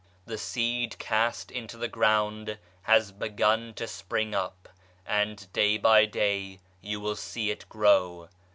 [0.25, 4.67] The seed cast into the ground has begun to spring up,
[5.05, 8.27] and day by day you will see it grow.